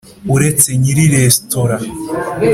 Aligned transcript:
uretse 0.33 0.69
nyiri 0.81 1.03
resitora. 1.13 1.75